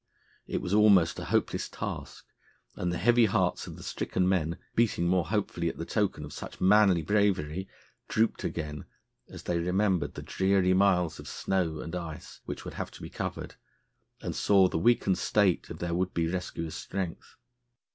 [0.47, 2.25] It was almost a hopeless task,
[2.75, 6.33] and the heavy hearts of the stricken men, beating more hopefully at the token of
[6.33, 7.69] such manly bravery,
[8.07, 8.85] drooped again
[9.29, 13.11] as they remembered the dreary miles of snow and ice which would have to be
[13.11, 13.53] covered,
[14.21, 17.35] and saw the weakened state of their would be rescuer's strength.